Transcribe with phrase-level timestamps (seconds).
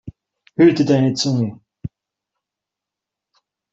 [0.55, 1.59] Hüte deine Zunge!